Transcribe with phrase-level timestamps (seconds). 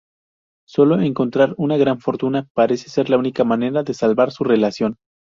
[0.67, 4.95] Sólo encontrar una gran fortuna parece ser la única manera de salvar su relación.